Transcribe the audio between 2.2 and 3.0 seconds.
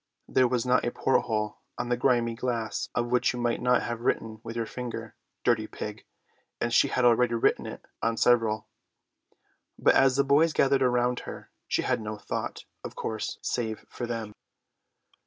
glass